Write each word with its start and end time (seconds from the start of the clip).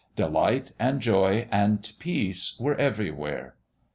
Delight 0.15 0.71
and 0.79 0.99
Joy 0.99 1.47
and 1.51 1.91
Peace 1.99 2.55
were 2.59 2.73
everywhere. 2.73 3.55